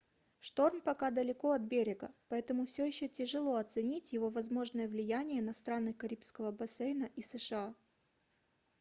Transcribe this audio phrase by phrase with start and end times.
[0.39, 5.93] шторм пока далеко от берега поэтому все еще тяжело оценить его возможное влияние на страны
[5.93, 7.75] карибского бассейна и сша